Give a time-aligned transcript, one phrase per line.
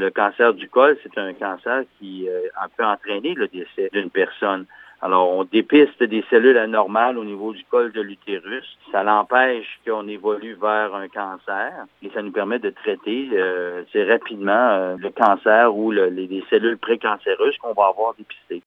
[0.00, 2.40] Le cancer du col, c'est un cancer qui euh,
[2.74, 4.64] peut entraîner le décès d'une personne.
[5.02, 8.78] Alors, on dépiste des cellules anormales au niveau du col de l'utérus.
[8.92, 14.70] Ça l'empêche qu'on évolue vers un cancer et ça nous permet de traiter euh, rapidement
[14.70, 18.58] euh, le cancer ou les, cellules précancéreuses qu'on va avoir dépistées.